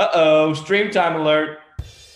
Uh 0.00 0.08
oh, 0.14 0.54
stream 0.54 0.90
time 0.90 1.14
alert. 1.14 1.58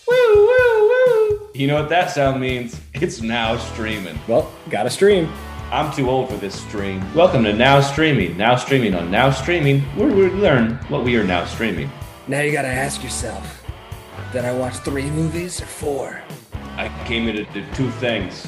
Woo, 0.07 0.35
woo, 0.35 0.89
woo. 0.89 1.49
You 1.53 1.67
know 1.67 1.79
what 1.79 1.87
that 1.89 2.09
sound 2.09 2.41
means? 2.41 2.81
It's 2.95 3.21
now 3.21 3.57
streaming. 3.57 4.17
Well, 4.27 4.51
got 4.71 4.83
to 4.83 4.89
stream. 4.89 5.31
I'm 5.71 5.93
too 5.93 6.09
old 6.09 6.31
for 6.31 6.35
this 6.37 6.59
stream. 6.59 7.03
Welcome 7.13 7.43
to 7.43 7.53
Now 7.53 7.81
Streaming. 7.81 8.35
Now 8.37 8.55
Streaming 8.55 8.95
on 8.95 9.11
Now 9.11 9.29
Streaming, 9.29 9.81
where 9.97 10.07
we 10.07 10.31
learn 10.31 10.77
what 10.87 11.03
we 11.03 11.15
are 11.15 11.23
now 11.23 11.45
streaming. 11.45 11.91
Now 12.27 12.41
you 12.41 12.51
got 12.51 12.63
to 12.63 12.69
ask 12.69 13.03
yourself 13.03 13.63
did 14.33 14.45
I 14.45 14.51
watch 14.51 14.77
three 14.77 15.11
movies 15.11 15.61
or 15.61 15.67
four? 15.67 16.23
I 16.77 16.87
came 17.05 17.25
here 17.25 17.45
to 17.45 17.45
do 17.53 17.63
two 17.75 17.91
things 17.91 18.47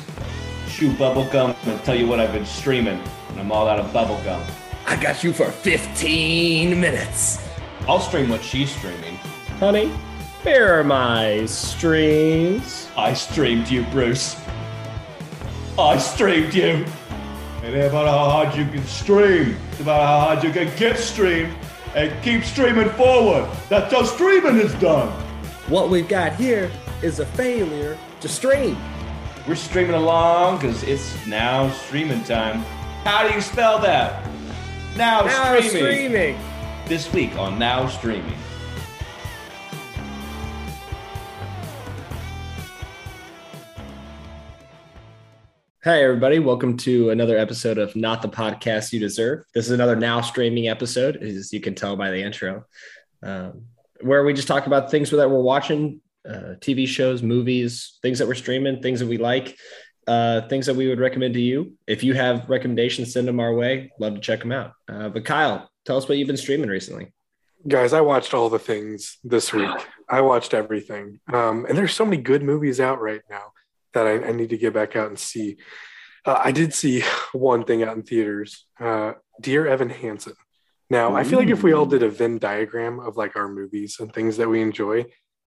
chew 0.67 0.89
bubblegum 0.93 1.55
and 1.67 1.83
tell 1.83 1.93
you 1.93 2.07
what 2.07 2.19
I've 2.19 2.33
been 2.33 2.43
streaming, 2.43 2.99
and 3.29 3.39
I'm 3.39 3.51
all 3.51 3.67
out 3.67 3.77
of 3.77 3.85
bubblegum. 3.91 4.43
I 4.87 4.95
got 4.95 5.23
you 5.23 5.31
for 5.31 5.51
15 5.51 6.81
minutes. 6.81 7.46
I'll 7.87 7.99
stream 7.99 8.29
what 8.29 8.43
she's 8.43 8.69
streaming. 8.75 9.15
Honey, 9.59 9.91
here 10.43 10.79
are 10.79 10.83
my 10.83 11.45
streams. 11.45 12.89
I 12.97 13.13
streamed 13.13 13.69
you, 13.69 13.83
Bruce. 13.85 14.35
I 15.79 15.97
streamed 15.97 16.53
you. 16.53 16.85
It 17.63 17.73
ain't 17.73 17.75
about 17.89 18.07
how 18.07 18.29
hard 18.29 18.55
you 18.57 18.65
can 18.65 18.85
stream. 18.85 19.57
It's 19.71 19.81
about 19.81 20.05
how 20.05 20.19
hard 20.35 20.43
you 20.43 20.51
can 20.51 20.75
get 20.77 20.97
streamed 20.97 21.53
and 21.95 22.11
keep 22.23 22.43
streaming 22.43 22.89
forward. 22.91 23.49
That's 23.69 23.93
how 23.93 24.03
streaming 24.03 24.57
is 24.57 24.73
done. 24.75 25.09
What 25.67 25.89
we've 25.89 26.07
got 26.07 26.35
here 26.35 26.69
is 27.01 27.19
a 27.19 27.25
failure 27.25 27.97
to 28.21 28.27
stream. 28.27 28.77
We're 29.47 29.55
streaming 29.55 29.95
along 29.95 30.57
because 30.57 30.83
it's 30.83 31.25
now 31.25 31.71
streaming 31.71 32.23
time. 32.25 32.59
How 33.05 33.27
do 33.27 33.33
you 33.33 33.41
spell 33.41 33.79
that? 33.79 34.25
Now, 34.97 35.21
Now 35.21 35.59
streaming. 35.59 35.69
streaming. 35.69 36.37
This 36.87 37.11
week 37.11 37.35
on 37.35 37.59
Now 37.59 37.89
Streaming. 37.89 38.37
Hi, 45.83 46.01
everybody. 46.01 46.39
Welcome 46.39 46.77
to 46.77 47.09
another 47.09 47.37
episode 47.37 47.77
of 47.77 47.93
Not 47.97 48.21
the 48.21 48.29
Podcast 48.29 48.93
You 48.93 49.01
Deserve. 49.01 49.43
This 49.53 49.65
is 49.65 49.71
another 49.71 49.97
now 49.97 50.21
streaming 50.21 50.69
episode, 50.69 51.17
as 51.17 51.51
you 51.51 51.59
can 51.59 51.75
tell 51.75 51.97
by 51.97 52.09
the 52.09 52.23
intro, 52.23 52.63
um, 53.21 53.65
where 53.99 54.23
we 54.23 54.33
just 54.33 54.47
talk 54.47 54.65
about 54.65 54.89
things 54.89 55.09
that 55.09 55.29
we're 55.29 55.41
watching 55.41 55.99
uh, 56.25 56.55
TV 56.61 56.87
shows, 56.87 57.21
movies, 57.21 57.99
things 58.01 58.17
that 58.19 58.29
we're 58.29 58.33
streaming, 58.35 58.81
things 58.81 59.01
that 59.01 59.07
we 59.07 59.17
like, 59.17 59.57
uh, 60.07 60.47
things 60.47 60.65
that 60.67 60.75
we 60.75 60.87
would 60.87 61.01
recommend 61.01 61.33
to 61.33 61.41
you. 61.41 61.73
If 61.85 62.01
you 62.01 62.13
have 62.13 62.49
recommendations, 62.49 63.11
send 63.11 63.27
them 63.27 63.41
our 63.41 63.53
way. 63.53 63.91
Love 63.99 64.15
to 64.15 64.21
check 64.21 64.39
them 64.39 64.53
out. 64.53 64.71
Uh, 64.87 65.09
but 65.09 65.25
Kyle, 65.25 65.69
tell 65.87 65.97
us 65.97 66.07
what 66.07 66.17
you've 66.17 66.27
been 66.27 66.37
streaming 66.37 66.69
recently. 66.69 67.13
Guys, 67.67 67.93
I 67.93 68.01
watched 68.01 68.33
all 68.33 68.49
the 68.49 68.59
things 68.59 69.17
this 69.23 69.53
week. 69.53 69.71
I 70.09 70.21
watched 70.21 70.53
everything. 70.53 71.19
Um, 71.33 71.65
and 71.65 71.77
there's 71.77 71.95
so 71.95 72.05
many 72.05 72.21
good 72.21 72.43
movies 72.43 72.79
out 72.79 73.01
right 73.01 73.21
now 73.29 73.53
that 73.93 74.05
I, 74.05 74.27
I 74.27 74.31
need 74.33 74.49
to 74.49 74.57
get 74.57 74.73
back 74.73 74.95
out 74.95 75.07
and 75.07 75.17
see. 75.17 75.57
Uh, 76.25 76.39
I 76.43 76.51
did 76.51 76.73
see 76.73 77.03
one 77.31 77.63
thing 77.63 77.83
out 77.83 77.95
in 77.95 78.03
theaters 78.03 78.67
uh, 78.79 79.13
Dear 79.41 79.65
Evan 79.65 79.89
Hansen. 79.89 80.33
Now, 80.89 81.15
I 81.15 81.23
feel 81.23 81.39
like 81.39 81.49
if 81.49 81.63
we 81.63 81.73
all 81.73 81.85
did 81.85 82.03
a 82.03 82.09
Venn 82.09 82.37
diagram 82.37 82.99
of 82.99 83.17
like 83.17 83.35
our 83.35 83.49
movies 83.49 83.97
and 83.99 84.13
things 84.13 84.37
that 84.37 84.47
we 84.47 84.61
enjoy, 84.61 85.05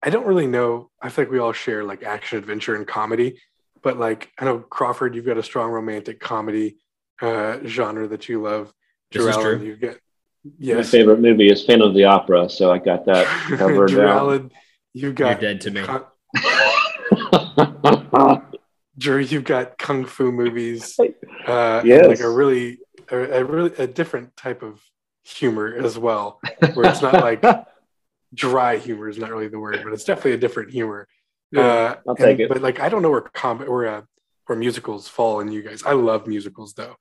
I 0.02 0.10
don't 0.10 0.26
really 0.26 0.46
know. 0.46 0.90
I 1.00 1.08
feel 1.08 1.24
like 1.24 1.32
we 1.32 1.40
all 1.40 1.52
share 1.52 1.82
like 1.82 2.04
action, 2.04 2.38
adventure, 2.38 2.76
and 2.76 2.86
comedy. 2.86 3.40
But 3.82 3.98
like, 3.98 4.30
I 4.38 4.44
know 4.44 4.60
Crawford, 4.60 5.14
you've 5.14 5.26
got 5.26 5.38
a 5.38 5.42
strong 5.42 5.70
romantic 5.70 6.20
comedy 6.20 6.76
uh, 7.20 7.58
genre 7.66 8.06
that 8.08 8.28
you 8.28 8.42
love. 8.42 8.72
This 9.10 9.26
is 9.26 9.36
true. 9.36 9.60
you've 9.60 9.80
got 9.80 9.96
My 10.60 10.82
favorite 10.82 11.20
movie 11.20 11.50
is 11.50 11.64
Phantom 11.64 11.88
of 11.88 11.94
the 11.94 12.04
Opera, 12.04 12.50
so 12.50 12.70
I 12.70 12.78
got 12.78 13.06
that 13.06 13.26
covered 13.56 13.88
Drew 13.88 14.04
now. 14.04 14.18
Allen, 14.18 14.50
you've 14.92 15.02
You're 15.02 15.12
got 15.12 15.40
dead 15.40 15.60
to 15.62 15.70
me. 15.70 15.82
Con- 15.82 16.04
Drew, 18.98 19.18
you've 19.20 19.44
got 19.44 19.78
kung 19.78 20.04
fu 20.04 20.30
movies, 20.30 20.98
uh, 21.46 21.82
Yes. 21.84 22.06
like 22.06 22.20
a 22.20 22.30
really, 22.30 22.78
a, 23.10 23.16
a 23.40 23.44
really 23.44 23.72
a 23.78 23.86
different 23.86 24.36
type 24.36 24.62
of 24.62 24.80
humor 25.24 25.74
as 25.74 25.98
well, 25.98 26.40
where 26.74 26.90
it's 26.90 27.02
not 27.02 27.14
like 27.14 27.42
dry 28.34 28.76
humor 28.76 29.08
is 29.08 29.18
not 29.18 29.30
really 29.30 29.48
the 29.48 29.58
word, 29.58 29.80
but 29.82 29.92
it's 29.92 30.04
definitely 30.04 30.32
a 30.32 30.36
different 30.38 30.70
humor. 30.70 31.08
Uh, 31.56 31.96
I'll 32.06 32.16
take 32.16 32.32
and- 32.32 32.40
it. 32.42 32.48
But 32.48 32.62
like, 32.62 32.80
I 32.80 32.88
don't 32.88 33.02
know 33.02 33.10
where 33.10 33.20
comedy 33.22 33.68
or 33.68 33.86
uh, 33.86 34.02
where 34.46 34.58
musicals 34.58 35.08
fall 35.08 35.40
in 35.40 35.50
you 35.50 35.62
guys. 35.62 35.82
I 35.84 35.92
love 35.92 36.26
musicals 36.26 36.74
though, 36.74 36.96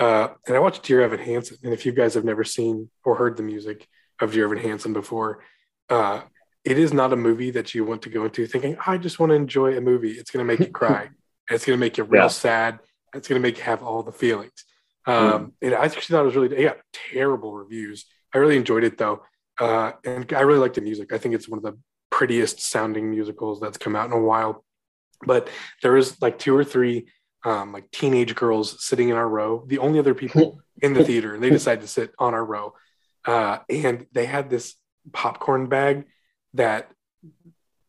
uh, 0.00 0.28
and 0.46 0.56
I 0.56 0.58
watched 0.60 0.82
Dear 0.84 1.02
Evan 1.02 1.20
Hansen. 1.20 1.58
And 1.62 1.72
if 1.72 1.86
you 1.86 1.92
guys 1.92 2.14
have 2.14 2.24
never 2.24 2.44
seen 2.44 2.90
or 3.04 3.14
heard 3.16 3.36
the 3.36 3.42
music 3.42 3.86
of 4.20 4.32
Dear 4.32 4.44
Evan 4.46 4.58
Hansen 4.58 4.92
before, 4.92 5.42
uh, 5.90 6.22
it 6.64 6.78
is 6.78 6.92
not 6.92 7.12
a 7.12 7.16
movie 7.16 7.50
that 7.52 7.74
you 7.74 7.84
want 7.84 8.02
to 8.02 8.08
go 8.10 8.24
into 8.24 8.46
thinking, 8.46 8.76
I 8.86 8.96
just 8.98 9.18
want 9.20 9.30
to 9.30 9.36
enjoy 9.36 9.76
a 9.76 9.80
movie. 9.80 10.12
It's 10.12 10.30
going 10.30 10.46
to 10.46 10.50
make 10.52 10.60
you 10.66 10.72
cry. 10.82 11.10
it's 11.50 11.64
going 11.66 11.76
to 11.78 11.80
make 11.80 11.98
you 11.98 12.04
real 12.04 12.22
Yeah. 12.22 12.28
sad. 12.28 12.78
It's 13.14 13.28
going 13.28 13.40
to 13.40 13.46
make 13.46 13.58
you 13.58 13.64
have 13.64 13.82
all 13.82 14.02
the 14.02 14.12
feelings. 14.12 14.52
Um, 15.06 15.52
And 15.60 15.74
I 15.74 15.84
actually 15.84 16.02
thought 16.14 16.22
it 16.22 16.24
was 16.24 16.36
really, 16.36 16.62
got 16.64 16.78
terrible 17.12 17.52
reviews. 17.52 18.06
I 18.34 18.38
really 18.38 18.56
enjoyed 18.56 18.84
it 18.84 18.96
though. 18.98 19.22
Uh, 19.60 19.92
and 20.04 20.32
I 20.32 20.40
really 20.40 20.58
like 20.58 20.74
the 20.74 20.80
music. 20.80 21.12
I 21.12 21.18
think 21.18 21.34
it's 21.34 21.48
one 21.48 21.58
of 21.58 21.62
the 21.62 21.78
prettiest 22.10 22.60
sounding 22.60 23.10
musicals 23.10 23.60
that's 23.60 23.78
come 23.78 23.94
out 23.94 24.06
in 24.06 24.12
a 24.12 24.20
while. 24.20 24.64
But 25.26 25.48
there 25.82 25.96
is 25.96 26.20
like 26.22 26.38
two 26.38 26.56
or 26.56 26.64
three 26.64 27.06
um, 27.44 27.72
like 27.72 27.90
teenage 27.90 28.34
girls 28.34 28.84
sitting 28.84 29.08
in 29.10 29.16
our 29.16 29.28
row, 29.28 29.64
the 29.66 29.78
only 29.78 29.98
other 29.98 30.14
people 30.14 30.60
in 30.82 30.94
the 30.94 31.04
theater, 31.04 31.34
and 31.34 31.42
they 31.42 31.50
decided 31.60 31.82
to 31.82 31.88
sit 31.88 32.12
on 32.18 32.34
our 32.34 32.44
row. 32.44 32.74
Uh, 33.24 33.58
and 33.70 34.06
they 34.12 34.26
had 34.26 34.50
this 34.50 34.74
popcorn 35.12 35.66
bag 35.68 36.04
that 36.54 36.90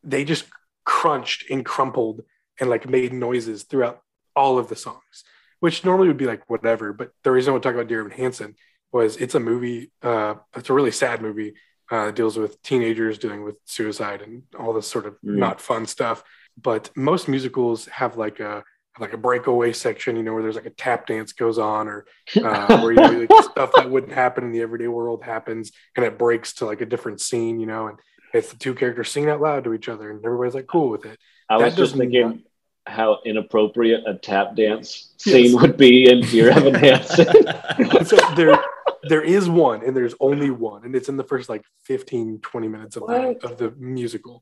they 0.02 0.24
just 0.24 0.44
crunched 0.84 1.50
and 1.50 1.64
crumpled 1.64 2.22
and 2.60 2.70
like 2.70 2.88
made 2.88 3.12
noises 3.12 3.64
throughout 3.64 4.00
all 4.34 4.58
of 4.58 4.68
the 4.68 4.76
songs, 4.76 5.24
which 5.60 5.84
normally 5.84 6.08
would 6.08 6.16
be 6.16 6.26
like 6.26 6.48
whatever. 6.48 6.92
But 6.92 7.10
the 7.22 7.30
reason 7.30 7.52
I 7.52 7.56
to 7.56 7.60
talk 7.60 7.74
about 7.74 7.88
Dear 7.88 8.00
Evan 8.00 8.12
Hansen 8.12 8.54
was 8.92 9.16
it's 9.16 9.34
a 9.34 9.40
movie, 9.40 9.90
uh, 10.02 10.34
it's 10.54 10.70
a 10.70 10.74
really 10.74 10.90
sad 10.92 11.20
movie. 11.22 11.54
Uh, 11.88 12.10
deals 12.10 12.36
with 12.36 12.60
teenagers 12.62 13.16
dealing 13.16 13.44
with 13.44 13.56
suicide 13.64 14.20
and 14.20 14.42
all 14.58 14.72
this 14.72 14.88
sort 14.88 15.06
of 15.06 15.14
Mm. 15.24 15.36
not 15.36 15.60
fun 15.60 15.86
stuff. 15.86 16.24
But 16.60 16.90
most 16.96 17.28
musicals 17.28 17.86
have 17.86 18.16
like 18.16 18.40
a 18.40 18.64
like 18.98 19.12
a 19.12 19.16
breakaway 19.18 19.72
section, 19.72 20.16
you 20.16 20.22
know, 20.22 20.32
where 20.32 20.42
there's 20.42 20.54
like 20.56 20.66
a 20.66 20.70
tap 20.70 21.06
dance 21.06 21.32
goes 21.32 21.58
on, 21.58 21.88
or 21.88 22.06
uh, 22.42 22.80
where 22.80 22.92
you 22.92 23.00
know, 23.00 23.26
like 23.30 23.44
stuff 23.44 23.70
that 23.76 23.90
wouldn't 23.90 24.12
happen 24.12 24.44
in 24.44 24.52
the 24.52 24.60
everyday 24.60 24.88
world 24.88 25.22
happens, 25.22 25.72
and 25.96 26.04
it 26.04 26.18
breaks 26.18 26.54
to 26.54 26.66
like 26.66 26.80
a 26.80 26.86
different 26.86 27.20
scene, 27.20 27.60
you 27.60 27.66
know, 27.66 27.88
and 27.88 27.98
it's 28.34 28.50
the 28.50 28.58
two 28.58 28.74
characters 28.74 29.10
singing 29.10 29.30
out 29.30 29.40
loud 29.40 29.64
to 29.64 29.74
each 29.74 29.88
other, 29.88 30.10
and 30.10 30.24
everybody's 30.24 30.54
like 30.54 30.66
cool 30.66 30.88
with 30.90 31.04
it. 31.04 31.18
I 31.48 31.58
That 31.58 31.64
was 31.66 31.74
just 31.76 31.92
doesn't- 31.92 31.98
thinking 32.10 32.42
how 32.88 33.18
inappropriate 33.24 34.04
a 34.06 34.14
tap 34.14 34.54
dance 34.54 35.12
Yes. 35.26 35.34
scene 35.50 35.60
would 35.60 35.76
be 35.76 36.08
in 36.08 36.20
Dear 36.20 36.50
Evan 36.50 36.72
Hansen. 36.74 37.26
so 38.06 38.16
there 38.36 38.56
there 39.08 39.22
is 39.22 39.48
one 39.48 39.82
and 39.84 39.96
there's 39.96 40.14
only 40.20 40.50
one 40.50 40.84
and 40.84 40.94
it's 40.94 41.08
in 41.08 41.16
the 41.16 41.24
first 41.24 41.48
like 41.48 41.64
15 41.84 42.38
20 42.42 42.68
minutes 42.68 42.94
of 42.96 43.06
the, 43.08 43.36
of 43.44 43.58
the 43.58 43.72
musical 43.76 44.40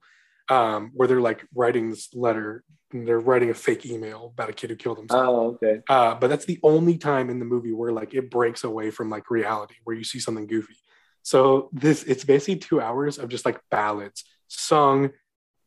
um 0.48 0.90
where 0.94 1.08
they're 1.08 1.20
like 1.20 1.46
writing 1.54 1.90
this 1.90 2.14
letter 2.14 2.64
and 2.92 3.08
they're 3.08 3.20
writing 3.20 3.50
a 3.50 3.54
fake 3.54 3.86
email 3.86 4.32
about 4.34 4.50
a 4.50 4.52
kid 4.52 4.70
who 4.70 4.76
killed 4.76 4.98
himself. 4.98 5.26
Oh, 5.26 5.46
okay. 5.62 5.82
uh 5.88 6.14
but 6.14 6.28
that's 6.28 6.44
the 6.44 6.60
only 6.62 6.98
time 6.98 7.30
in 7.30 7.38
the 7.38 7.44
movie 7.44 7.72
where 7.72 7.92
like 7.92 8.14
it 8.14 8.30
breaks 8.30 8.64
away 8.64 8.90
from 8.90 9.10
like 9.10 9.30
reality 9.30 9.74
where 9.84 9.96
you 9.96 10.04
see 10.04 10.18
something 10.20 10.46
goofy. 10.46 10.76
So 11.22 11.70
this 11.72 12.04
it's 12.04 12.24
basically 12.24 12.56
two 12.56 12.80
hours 12.80 13.18
of 13.18 13.28
just 13.28 13.46
like 13.46 13.60
ballads 13.70 14.24
sung 14.48 15.10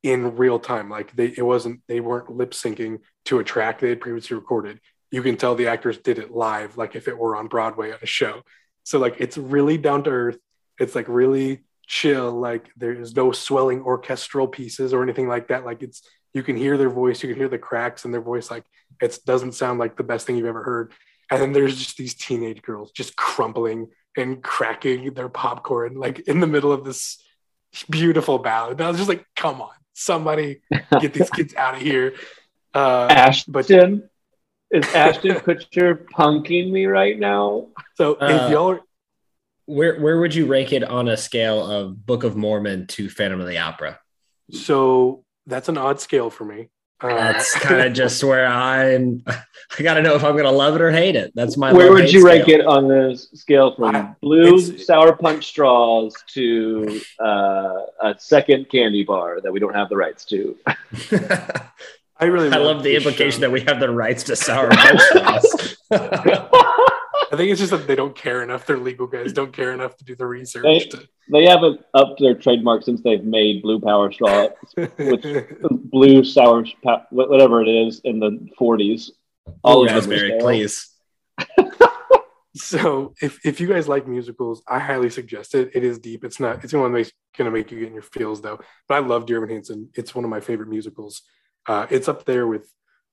in 0.03 0.35
real 0.37 0.59
time. 0.59 0.89
Like 0.89 1.16
they 1.16 1.33
it 1.35 1.43
wasn't 1.43 1.81
they 1.87 1.99
weren't 1.99 2.29
lip 2.29 2.51
syncing 2.51 2.99
to 3.25 3.39
a 3.39 3.43
track 3.43 3.79
they 3.79 3.89
had 3.89 4.01
previously 4.01 4.35
recorded. 4.35 4.79
You 5.11 5.21
can 5.21 5.37
tell 5.37 5.55
the 5.55 5.67
actors 5.67 5.97
did 5.97 6.19
it 6.19 6.31
live 6.31 6.77
like 6.77 6.95
if 6.95 7.07
it 7.07 7.17
were 7.17 7.35
on 7.35 7.47
broadway 7.47 7.91
at 7.91 8.03
a 8.03 8.07
show. 8.07 8.41
So 8.83 8.99
like 8.99 9.16
it's 9.19 9.37
really 9.37 9.77
down 9.77 10.03
to 10.03 10.09
earth. 10.11 10.37
It's 10.79 10.95
like 10.95 11.07
really 11.07 11.63
chill 11.87 12.31
like 12.31 12.69
there's 12.75 13.15
no 13.15 13.31
swelling 13.31 13.81
orchestral 13.81 14.47
pieces 14.47 14.93
or 14.93 15.01
anything 15.01 15.28
like 15.28 15.47
that. 15.47 15.66
Like 15.66 15.81
it's 15.81 16.01
you 16.34 16.43
can 16.43 16.57
hear 16.57 16.78
their 16.78 16.89
voice 16.89 17.23
you 17.23 17.29
can 17.29 17.37
hear 17.37 17.47
the 17.47 17.57
cracks 17.57 18.05
in 18.05 18.11
their 18.11 18.22
voice 18.22 18.51
like 18.51 18.63
it 19.01 19.17
doesn't 19.25 19.53
sound 19.53 19.79
like 19.79 19.95
the 19.95 20.03
best 20.03 20.28
thing 20.28 20.35
you've 20.35 20.45
ever 20.45 20.63
heard. 20.63 20.93
And 21.31 21.41
then 21.41 21.53
there's 21.53 21.78
just 21.78 21.97
these 21.97 22.13
teenage 22.13 22.61
girls 22.61 22.91
just 22.91 23.16
crumpling 23.16 23.87
and 24.16 24.43
cracking 24.43 25.13
their 25.13 25.29
popcorn 25.29 25.95
like 25.95 26.19
in 26.19 26.39
the 26.39 26.47
middle 26.47 26.72
of 26.72 26.84
this 26.84 27.23
beautiful 27.90 28.37
ballad. 28.37 28.73
And 28.73 28.81
i 28.81 28.90
was 28.90 28.97
just 28.97 29.09
like 29.09 29.25
come 29.35 29.61
on 29.61 29.72
somebody 29.93 30.61
get 30.99 31.13
these 31.13 31.29
kids 31.29 31.55
out 31.55 31.75
of 31.75 31.81
here. 31.81 32.16
Uh 32.73 33.07
Ashton, 33.09 34.09
is 34.72 34.93
Ashton 34.93 35.35
Kutcher 35.35 36.05
punking 36.09 36.69
me 36.69 36.85
right 36.85 37.17
now? 37.17 37.67
so 37.95 38.16
Uh, 38.16 38.25
if 38.25 38.51
y'all 38.51 38.72
are 38.72 38.81
where 39.67 39.99
where 39.99 40.19
would 40.19 40.34
you 40.34 40.47
rank 40.47 40.73
it 40.73 40.84
on 40.84 41.08
a 41.08 41.16
scale 41.16 41.64
of 41.66 42.05
Book 42.05 42.23
of 42.23 42.35
Mormon 42.35 42.87
to 42.87 43.09
Phantom 43.09 43.40
of 43.40 43.47
the 43.47 43.59
Opera? 43.59 43.99
So 44.52 45.23
that's 45.46 45.69
an 45.69 45.78
odd 45.78 45.99
scale 46.02 46.29
for 46.31 46.43
me. 46.46 46.69
Uh, 46.99 47.09
That's 47.09 47.53
kind 47.59 47.81
of 47.81 47.93
just 48.03 48.23
where 48.23 48.47
I'm. 48.47 49.23
I 49.28 49.84
got 49.84 49.93
to 49.96 50.02
know 50.02 50.16
if 50.16 50.23
I'm 50.23 50.31
going 50.31 50.46
to 50.46 50.52
love 50.52 50.73
it 50.75 50.81
or 50.81 50.90
hate 50.90 51.16
it. 51.16 51.31
That's 51.35 51.55
my. 51.55 51.72
Where 51.72 51.91
would 51.91 51.99
love-hate 52.05 52.14
you 52.14 52.25
rank 52.25 52.47
it 52.47 52.66
on 52.66 52.87
the 52.87 53.16
scale 53.35 53.75
from 53.75 53.96
I- 53.96 54.16
blue 54.19 54.59
sour 54.79 55.16
punch 55.16 55.46
straws 55.46 56.16
to 56.34 56.99
uh, 57.23 57.73
a 58.02 58.16
second 58.17 58.69
candy 58.69 59.03
bar 59.03 59.41
that 59.41 59.52
we 59.52 59.59
don't 59.59 59.75
have 59.75 59.90
the 59.90 59.96
rights 59.97 60.25
to? 60.25 60.58
I 62.19 62.25
really 62.25 62.49
I 62.52 62.58
love 62.58 62.81
the 62.81 62.96
implication 62.96 63.41
show. 63.41 63.47
that 63.47 63.52
we 63.52 63.61
have 63.61 63.79
the 63.79 63.91
rights 63.91 64.23
to 64.23 64.35
sour 64.35 64.69
punch 64.72 65.02
straws. 65.02 65.78
I 67.32 67.35
think 67.35 67.52
it's 67.52 67.59
just 67.59 67.72
that 67.72 67.88
they 67.88 67.96
don't 67.96 68.16
care 68.16 68.41
enough. 68.44 68.66
Their 68.66 68.78
legal 68.78 69.08
guys 69.08 69.34
don't 69.34 69.52
care 69.52 69.74
enough 69.74 69.97
to 69.97 70.06
do 70.06 70.16
the 70.16 70.26
research. 70.26 70.64
They- 70.64 70.79
to- 70.79 71.08
They 71.29 71.46
haven't 71.46 71.82
upped 71.94 72.22
their 72.22 72.35
trademark 72.35 72.84
since 72.84 73.02
they've 73.02 73.24
made 73.24 73.62
blue 73.62 73.82
power 73.82 74.12
straw, 74.14 74.47
with 74.78 75.22
blue 75.91 76.24
sour, 76.24 76.66
pa- 76.84 77.06
whatever 77.09 77.62
it 77.62 77.68
is, 77.68 78.00
in 78.06 78.20
the 78.20 78.47
40s. 78.59 79.09
All 79.64 79.82
of 79.82 79.88
them 79.88 79.96
raspberry, 79.96 80.38
please. 80.40 80.90
so 82.56 83.14
if, 83.22 83.46
if 83.46 83.59
you 83.59 83.68
guys 83.68 83.88
like 83.88 84.08
musicals, 84.08 84.64
I 84.68 84.79
highly 84.79 85.09
suggest 85.09 85.53
it. 85.56 85.72
It 85.74 85.84
is 85.84 86.00
deep. 86.00 86.24
It's 86.24 86.40
not. 86.40 86.64
It's 86.64 86.74
going 86.74 86.91
to 86.91 86.97
make 86.97 87.12
going 87.38 87.46
to 87.52 87.56
make 87.56 87.72
you 87.72 87.79
get 87.79 87.90
in 87.90 87.94
your 87.94 88.02
feels 88.03 88.41
though. 88.41 88.59
But 88.88 88.96
I 88.96 89.00
love 89.00 89.26
Dear 89.26 89.38
Evan 89.38 89.50
Hansen. 89.50 89.90
It's 89.94 90.16
one 90.16 90.24
of 90.24 90.29
my 90.32 90.40
favorite 90.40 90.70
musicals. 90.70 91.22
Uh, 91.68 91.85
it's 91.90 92.08
up 92.08 92.26
there 92.26 92.47
with 92.47 92.68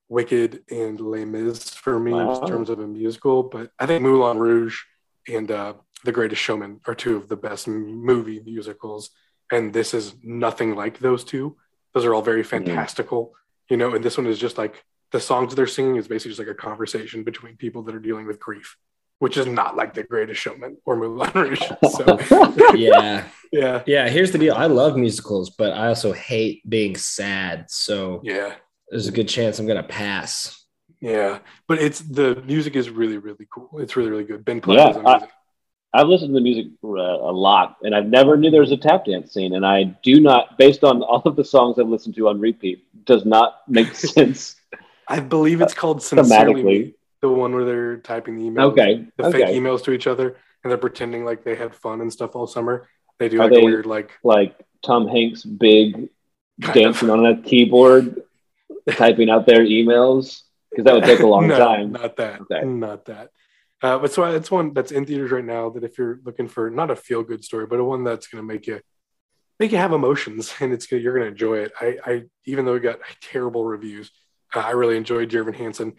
Wicked 0.09 0.63
and 0.69 0.99
Les 0.99 1.25
Mis 1.25 1.69
for 1.69 1.99
me 1.99 2.11
Wow. 2.13 2.39
in 2.41 2.47
terms 2.47 2.69
of 2.69 2.79
a 2.79 2.87
musical. 2.87 3.43
But 3.43 3.71
I 3.79 3.85
think 3.85 4.01
Moulin 4.03 4.37
Rouge 4.37 4.79
and 5.27 5.49
uh, 5.49 5.73
The 6.03 6.11
Greatest 6.11 6.41
Showman 6.41 6.81
are 6.85 6.95
two 6.95 7.15
of 7.15 7.27
the 7.27 7.35
best 7.35 7.67
movie 7.67 8.41
musicals. 8.45 9.09
And 9.51 9.73
this 9.73 9.93
is 9.93 10.13
nothing 10.23 10.75
like 10.75 10.99
those 10.99 11.23
two. 11.23 11.57
Those 11.93 12.05
are 12.05 12.13
all 12.13 12.21
very 12.21 12.43
fantastical, 12.43 13.33
you 13.69 13.77
know. 13.77 13.93
And 13.95 14.03
this 14.03 14.17
one 14.17 14.27
is 14.27 14.37
just 14.39 14.57
like 14.57 14.83
the 15.11 15.19
songs 15.19 15.55
they're 15.55 15.67
singing 15.67 15.95
is 15.95 16.07
basically 16.07 16.31
just 16.31 16.39
like 16.39 16.47
a 16.49 16.55
conversation 16.55 17.23
between 17.23 17.55
people 17.55 17.83
that 17.83 17.95
are 17.95 17.99
dealing 17.99 18.25
with 18.27 18.39
grief, 18.39 18.75
which 19.19 19.37
is 19.37 19.45
not 19.47 19.75
like 19.75 19.93
The 19.93 20.03
Greatest 20.03 20.41
Showman 20.41 20.77
or 20.85 20.95
Moulin 20.97 21.31
Rouge. 21.33 21.61
So 21.91 22.19
Yeah, 22.75 23.25
yeah, 23.51 23.83
yeah. 23.85 24.09
Here's 24.09 24.31
the 24.31 24.37
deal. 24.39 24.55
I 24.55 24.65
love 24.65 24.97
musicals, 24.97 25.51
but 25.51 25.71
I 25.73 25.87
also 25.87 26.11
hate 26.11 26.67
being 26.69 26.95
sad. 26.97 27.65
So 27.69 28.19
yeah. 28.23 28.55
There's 28.89 29.07
a 29.07 29.11
good 29.11 29.27
chance 29.27 29.59
I'm 29.59 29.65
going 29.67 29.81
to 29.81 29.87
pass. 29.87 30.63
Yeah, 31.01 31.39
but 31.67 31.79
it's 31.79 31.99
the 31.99 32.41
music 32.45 32.75
is 32.75 32.89
really 32.89 33.17
really 33.17 33.47
cool. 33.51 33.69
It's 33.79 33.95
really 33.95 34.09
really 34.09 34.23
good. 34.23 34.43
Ben 34.45 34.61
Platt 34.61 34.77
Yeah, 34.77 34.89
is 34.91 34.95
amazing. 34.97 35.27
I've 35.93 36.07
listened 36.07 36.29
to 36.31 36.33
the 36.33 36.41
music 36.41 36.65
uh, 36.83 36.89
a 36.89 37.31
lot, 37.31 37.77
and 37.83 37.95
I've 37.95 38.07
never 38.07 38.35
knew 38.35 38.51
there 38.51 38.59
was 38.59 38.71
a 38.73 38.77
tap 38.77 39.05
dance 39.05 39.31
scene. 39.31 39.55
And 39.55 39.65
I 39.65 39.83
do 40.03 40.19
not, 40.19 40.57
based 40.57 40.83
on 40.83 41.01
all 41.01 41.21
of 41.23 41.37
the 41.37 41.43
songs 41.45 41.79
I've 41.79 41.87
listened 41.87 42.15
to 42.15 42.27
on 42.27 42.37
repeat, 42.39 42.83
does 43.05 43.23
not 43.25 43.61
make 43.69 43.95
sense. 44.17 44.57
I 45.07 45.21
believe 45.21 45.61
it's 45.61 45.73
called 45.73 46.01
Sincerely 46.01 46.95
the 47.21 47.29
one 47.29 47.53
where 47.53 47.63
they're 47.63 47.97
typing 47.97 48.35
the 48.37 48.43
emails, 48.43 48.71
Okay, 48.73 49.05
the 49.17 49.31
fake 49.31 49.45
emails 49.55 49.83
to 49.85 49.91
each 49.91 50.05
other, 50.05 50.35
and 50.63 50.71
they're 50.71 50.77
pretending 50.77 51.23
like 51.23 51.43
they 51.45 51.55
had 51.55 51.73
fun 51.73 52.01
and 52.01 52.11
stuff 52.11 52.35
all 52.35 52.45
summer. 52.47 52.89
They 53.19 53.29
do 53.29 53.39
Are 53.39 53.45
like 53.45 53.53
they- 53.53 53.61
a 53.61 53.65
weird 53.65 53.85
like 53.85 54.11
Like 54.23 54.55
Tom 54.83 55.07
Hanks, 55.07 55.43
big 55.43 56.09
dancing 56.59 57.09
of- 57.09 57.19
on 57.19 57.25
a 57.25 57.41
keyboard, 57.41 58.21
typing 58.91 59.29
out 59.29 59.45
their 59.45 59.65
emails, 59.65 60.41
because 60.69 60.85
that 60.85 60.93
would 60.93 61.03
take 61.03 61.19
a 61.19 61.27
long 61.27 61.47
No, 61.47 61.57
time. 61.57 61.91
Not 61.93 62.17
that. 62.17 62.41
Okay. 62.41 62.65
Not 62.65 63.05
that. 63.05 63.29
Uh, 63.81 63.99
but 63.99 64.11
so 64.11 64.23
it's 64.23 64.49
one 64.49 64.73
that's 64.73 64.91
in 64.91 65.05
theaters 65.05 65.31
right 65.31 65.43
now. 65.43 65.69
That 65.69 65.83
if 65.83 65.97
you're 65.97 66.19
looking 66.23 66.47
for 66.47 66.69
not 66.69 66.91
a 66.91 66.95
feel 66.95 67.23
good 67.23 67.43
story, 67.43 67.67
but 67.67 67.79
a 67.79 67.83
one 67.83 68.03
that's 68.03 68.27
going 68.27 68.41
to 68.41 68.47
make 68.47 68.67
you 68.67 68.81
make 69.59 69.71
you 69.71 69.77
have 69.77 69.93
emotions, 69.93 70.53
and 70.59 70.73
it's 70.73 70.87
gonna, 70.87 71.01
you're 71.01 71.13
going 71.13 71.25
to 71.25 71.31
enjoy 71.31 71.59
it. 71.59 71.71
I, 71.79 71.97
I 72.05 72.23
even 72.45 72.65
though 72.65 72.75
it 72.75 72.81
got 72.81 72.99
terrible 73.21 73.65
reviews, 73.65 74.11
uh, 74.55 74.59
I 74.59 74.71
really 74.71 74.97
enjoyed 74.97 75.29
Dear 75.29 75.41
Evan 75.41 75.53
Hansen. 75.53 75.93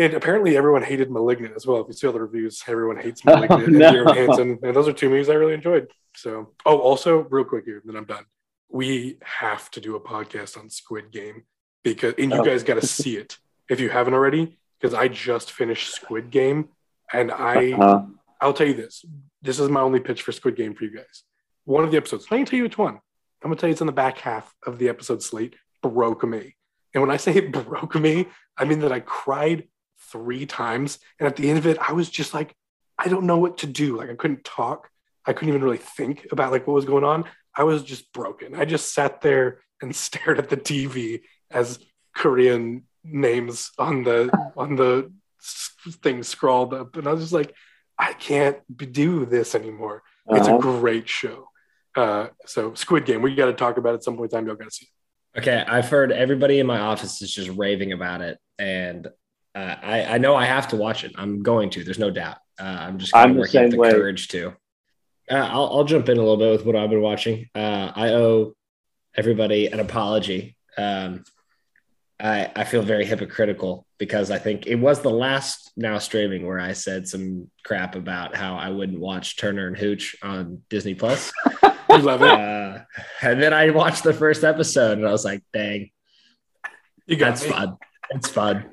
And 0.00 0.14
apparently, 0.14 0.56
everyone 0.56 0.82
hated 0.82 1.10
*Malignant* 1.10 1.54
as 1.56 1.66
well. 1.66 1.80
If 1.80 1.88
you 1.88 1.92
see 1.92 2.06
all 2.06 2.12
the 2.12 2.22
reviews, 2.22 2.62
everyone 2.68 2.98
hates 2.98 3.24
*Malignant* 3.24 3.66
and 3.66 3.78
no. 3.78 4.12
Hansen, 4.12 4.58
and 4.62 4.74
those 4.74 4.86
are 4.86 4.92
two 4.92 5.10
movies 5.10 5.28
I 5.28 5.34
really 5.34 5.54
enjoyed. 5.54 5.88
So, 6.16 6.54
oh, 6.64 6.78
also, 6.78 7.26
real 7.30 7.44
quick 7.44 7.64
here, 7.64 7.82
then 7.84 7.96
I'm 7.96 8.04
done. 8.04 8.24
We 8.70 9.18
have 9.22 9.70
to 9.72 9.80
do 9.80 9.96
a 9.96 10.00
podcast 10.00 10.56
on 10.56 10.70
Squid 10.70 11.10
Game 11.10 11.44
because, 11.82 12.14
and 12.18 12.32
you 12.32 12.38
Oh. 12.40 12.44
guys 12.44 12.62
got 12.62 12.74
to 12.80 12.86
see 12.86 13.16
it 13.16 13.38
if 13.68 13.80
you 13.80 13.88
haven't 13.88 14.14
already, 14.14 14.56
because 14.80 14.94
I 14.94 15.08
just 15.08 15.52
finished 15.52 15.92
Squid 15.94 16.30
Game, 16.30 16.68
and 17.12 17.30
I 17.30 17.72
Uh, 17.72 18.06
I'll 18.40 18.52
tell 18.52 18.66
you 18.66 18.74
this. 18.74 19.04
This 19.42 19.58
is 19.58 19.68
my 19.68 19.80
only 19.80 20.00
pitch 20.00 20.22
for 20.22 20.32
Squid 20.32 20.56
Game 20.56 20.74
for 20.74 20.84
you 20.84 20.90
guys. 20.94 21.24
One 21.64 21.84
of 21.84 21.90
the 21.90 21.96
episodes, 21.96 22.26
I 22.30 22.36
can 22.36 22.46
tell 22.46 22.56
you 22.56 22.62
which 22.64 22.78
one. 22.78 22.94
I'm 22.94 23.50
gonna 23.50 23.56
tell 23.56 23.68
you 23.68 23.72
it's 23.72 23.80
in 23.80 23.86
the 23.86 23.92
back 23.92 24.18
half 24.18 24.54
of 24.66 24.78
the 24.78 24.88
episode 24.88 25.22
slate, 25.22 25.54
broke 25.82 26.24
me. 26.24 26.56
And 26.94 27.02
when 27.02 27.10
I 27.10 27.16
say 27.18 27.34
it 27.34 27.52
broke 27.52 27.94
me, 27.94 28.26
I 28.56 28.64
mean 28.64 28.80
that 28.80 28.92
I 28.92 29.00
cried 29.00 29.68
three 30.12 30.46
times. 30.46 30.98
And 31.18 31.26
at 31.26 31.36
the 31.36 31.48
end 31.50 31.58
of 31.58 31.66
it, 31.66 31.76
I 31.86 31.92
was 31.92 32.08
just 32.08 32.32
like, 32.34 32.54
I 32.98 33.08
don't 33.08 33.26
know 33.26 33.38
what 33.38 33.58
to 33.58 33.66
do. 33.66 33.96
Like 33.96 34.10
I 34.10 34.14
couldn't 34.16 34.44
talk. 34.44 34.88
I 35.26 35.32
couldn't 35.32 35.50
even 35.50 35.62
really 35.62 35.76
think 35.78 36.26
about 36.32 36.50
like 36.52 36.66
what 36.66 36.74
was 36.74 36.84
going 36.86 37.04
on. 37.04 37.24
I 37.54 37.64
was 37.64 37.82
just 37.82 38.12
broken. 38.12 38.54
I 38.54 38.64
just 38.64 38.92
sat 38.94 39.20
there 39.20 39.60
and 39.82 39.94
stared 40.06 40.38
at 40.38 40.48
the 40.48 40.56
TV 40.56 41.20
as 41.50 41.78
Korean 42.14 42.84
names 43.04 43.70
on 43.78 44.04
the 44.04 44.30
on 44.56 44.76
the 44.76 45.12
s- 45.40 45.72
thing 46.02 46.22
scrawled 46.22 46.74
up, 46.74 46.96
and 46.96 47.06
I 47.06 47.12
was 47.12 47.22
just 47.22 47.32
like, 47.32 47.54
I 47.98 48.12
can't 48.12 48.58
do 48.76 49.24
this 49.26 49.54
anymore. 49.54 50.02
It's 50.30 50.46
a 50.46 50.54
uh-huh. 50.54 50.58
great 50.58 51.08
show. 51.08 51.48
Uh, 51.96 52.28
so 52.46 52.74
Squid 52.74 53.06
Game, 53.06 53.22
we 53.22 53.34
got 53.34 53.46
to 53.46 53.54
talk 53.54 53.76
about 53.76 53.90
it 53.90 53.94
at 53.94 54.04
some 54.04 54.16
point 54.16 54.32
in 54.32 54.38
time. 54.38 54.46
Y'all 54.46 54.56
got 54.56 54.66
to 54.66 54.70
see 54.70 54.86
it. 54.86 55.40
Okay, 55.40 55.64
I've 55.66 55.88
heard 55.88 56.12
everybody 56.12 56.58
in 56.58 56.66
my 56.66 56.80
office 56.80 57.22
is 57.22 57.32
just 57.32 57.50
raving 57.50 57.92
about 57.92 58.20
it, 58.20 58.38
and 58.58 59.06
uh, 59.54 59.76
I, 59.82 60.04
I 60.04 60.18
know 60.18 60.34
I 60.36 60.44
have 60.44 60.68
to 60.68 60.76
watch 60.76 61.04
it. 61.04 61.12
I'm 61.16 61.42
going 61.42 61.70
to. 61.70 61.84
There's 61.84 61.98
no 61.98 62.10
doubt. 62.10 62.38
Uh, 62.60 62.64
I'm 62.64 62.98
just 62.98 63.14
I'm 63.14 63.28
kind 63.28 63.36
the 63.36 63.40
working 63.40 63.64
up 63.64 63.70
the 63.70 63.76
way. 63.76 63.90
courage 63.90 64.28
to. 64.28 64.48
Uh, 65.30 65.34
I'll, 65.34 65.66
I'll 65.66 65.84
jump 65.84 66.08
in 66.08 66.16
a 66.16 66.20
little 66.20 66.36
bit 66.36 66.52
with 66.52 66.64
what 66.64 66.76
I've 66.76 66.90
been 66.90 67.02
watching. 67.02 67.48
Uh, 67.54 67.92
I 67.94 68.10
owe 68.10 68.54
everybody 69.16 69.66
an 69.66 69.80
apology. 69.80 70.56
Um, 70.76 71.24
I 72.20 72.50
I 72.56 72.64
feel 72.64 72.82
very 72.82 73.04
hypocritical 73.04 73.86
because 73.98 74.30
I 74.30 74.38
think 74.38 74.66
it 74.66 74.74
was 74.76 75.00
the 75.00 75.10
last 75.10 75.70
now 75.76 75.98
streaming 75.98 76.46
where 76.46 76.58
I 76.60 76.72
said 76.72 77.06
some 77.06 77.50
crap 77.64 77.94
about 77.94 78.34
how 78.36 78.56
I 78.56 78.70
wouldn't 78.70 78.98
watch 79.00 79.36
Turner 79.36 79.66
and 79.68 79.76
Hooch 79.76 80.16
on 80.22 80.62
Disney 80.68 80.94
Plus. 80.94 81.32
We 81.90 82.02
love 82.02 82.20
it. 82.20 82.28
uh, 82.28 82.80
and 83.22 83.42
then 83.42 83.54
I 83.54 83.70
watched 83.70 84.04
the 84.04 84.12
first 84.12 84.44
episode 84.44 84.98
and 84.98 85.08
I 85.08 85.10
was 85.10 85.24
like, 85.24 85.42
dang, 85.54 85.90
You 87.06 87.16
got 87.16 87.30
that's 87.30 87.44
me. 87.44 87.48
fun. 87.50 87.76
It's 88.10 88.28
fun. 88.28 88.66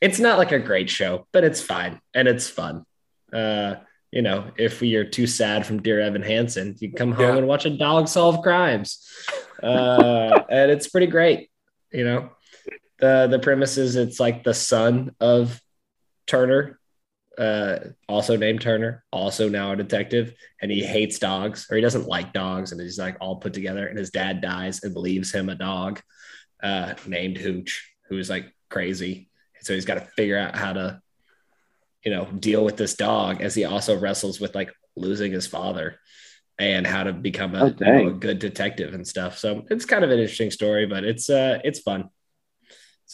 It's 0.00 0.18
not 0.18 0.38
like 0.38 0.50
a 0.50 0.58
great 0.58 0.88
show, 0.88 1.26
but 1.30 1.44
it's 1.44 1.60
fine 1.60 2.00
and 2.14 2.26
it's 2.26 2.48
fun. 2.48 2.86
Uh, 3.30 3.74
you 4.10 4.22
know, 4.22 4.50
if 4.56 4.80
you're 4.80 5.04
too 5.04 5.26
sad 5.26 5.66
from 5.66 5.82
Dear 5.82 6.00
Evan 6.00 6.22
Hansen, 6.22 6.74
you 6.80 6.90
come 6.92 7.12
home 7.12 7.26
Yeah. 7.34 7.36
and 7.36 7.46
watch 7.46 7.66
a 7.66 7.70
dog 7.76 8.08
solve 8.08 8.40
crimes. 8.42 9.06
Uh, 9.62 10.40
and 10.48 10.70
it's 10.70 10.88
pretty 10.88 11.06
great. 11.08 11.50
You 11.92 12.04
know, 12.04 12.30
the 12.98 13.28
the 13.30 13.38
premise 13.38 13.76
is 13.78 13.96
it's 13.96 14.20
like 14.20 14.44
the 14.44 14.54
son 14.54 15.14
of 15.20 15.60
Turner, 16.26 16.78
uh, 17.36 17.78
also 18.08 18.36
named 18.36 18.60
Turner, 18.60 19.04
also 19.10 19.48
now 19.48 19.72
a 19.72 19.76
detective, 19.76 20.34
and 20.62 20.70
he 20.70 20.82
hates 20.84 21.18
dogs 21.18 21.66
or 21.70 21.76
he 21.76 21.82
doesn't 21.82 22.06
like 22.06 22.32
dogs, 22.32 22.72
and 22.72 22.80
he's 22.80 22.98
like 22.98 23.16
all 23.20 23.36
put 23.36 23.52
together. 23.52 23.86
And 23.86 23.98
his 23.98 24.10
dad 24.10 24.40
dies 24.40 24.82
and 24.82 24.96
leaves 24.96 25.32
him 25.32 25.48
a 25.48 25.54
dog 25.54 26.00
uh, 26.62 26.94
named 27.06 27.36
Hooch, 27.38 27.94
who's 28.08 28.30
like 28.30 28.46
crazy. 28.70 29.28
So 29.62 29.74
he's 29.74 29.84
got 29.86 29.94
to 29.94 30.00
figure 30.16 30.38
out 30.38 30.56
how 30.56 30.72
to, 30.74 31.00
you 32.04 32.10
know, 32.10 32.26
deal 32.26 32.64
with 32.64 32.76
this 32.76 32.94
dog 32.94 33.40
as 33.40 33.54
he 33.54 33.64
also 33.64 33.98
wrestles 33.98 34.38
with 34.40 34.54
like 34.54 34.72
losing 34.94 35.32
his 35.32 35.46
father 35.46 35.98
and 36.58 36.86
how 36.86 37.02
to 37.04 37.12
become 37.12 37.54
a, 37.54 37.64
Oh, 37.64 37.66
you 37.66 37.74
know, 38.04 38.08
a 38.08 38.12
good 38.12 38.38
detective 38.38 38.94
and 38.94 39.06
stuff. 39.06 39.38
So 39.38 39.64
it's 39.70 39.86
kind 39.86 40.04
of 40.04 40.10
an 40.10 40.18
interesting 40.20 40.50
story, 40.50 40.86
but 40.86 41.02
it's 41.04 41.28
uh 41.30 41.60
it's 41.64 41.80
fun. 41.80 42.10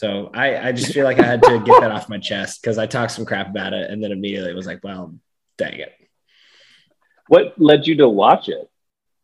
So 0.01 0.31
I 0.33 0.69
I 0.69 0.71
just 0.71 0.93
feel 0.93 1.03
like 1.03 1.19
I 1.19 1.27
had 1.27 1.43
to 1.43 1.59
get 1.63 1.79
that 1.79 1.91
off 1.91 2.09
my 2.09 2.17
chest 2.17 2.59
because 2.59 2.79
I 2.79 2.87
talked 2.87 3.11
some 3.11 3.23
crap 3.23 3.51
about 3.51 3.73
it 3.73 3.91
and 3.91 4.03
then 4.03 4.11
immediately 4.11 4.51
was 4.55 4.65
like, 4.65 4.83
well, 4.83 5.13
dang 5.59 5.75
it. 5.75 5.93
What 7.27 7.53
led 7.61 7.85
you 7.85 7.97
to 7.97 8.09
watch 8.09 8.49
it? 8.49 8.67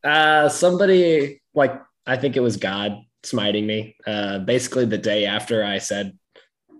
Uh, 0.03 0.49
somebody 0.49 1.41
like 1.55 1.81
I 2.05 2.17
think 2.17 2.37
it 2.37 2.41
was 2.41 2.57
God 2.57 3.03
smiting 3.23 3.65
me. 3.65 3.95
Uh, 4.05 4.37
basically 4.37 4.85
the 4.85 4.99
day 4.99 5.25
after 5.25 5.63
I 5.63 5.79
said 5.79 6.15